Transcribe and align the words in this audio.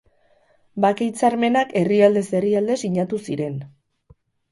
Bake-hitzarmenak 0.85 1.75
herrialdez 1.81 2.23
herrialde 2.39 2.79
sinatu 2.87 3.21
ziren. 3.29 3.61